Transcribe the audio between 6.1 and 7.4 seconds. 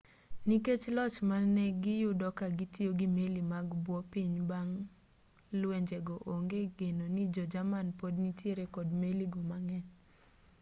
onge geno ni